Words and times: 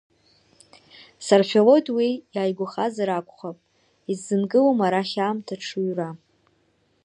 Саршәалоит 1.25 1.87
уи 1.95 2.09
иааигәахазар 2.33 3.09
акәхап, 3.09 3.57
исзынкылом 4.11 4.79
арахь 4.87 5.15
аамҭа 5.23 5.55
аҽуыра. 5.59 6.09